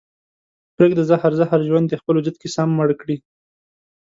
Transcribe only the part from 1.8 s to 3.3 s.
دې خپل وجود کې سم مړ کړي